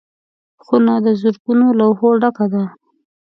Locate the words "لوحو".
1.79-2.09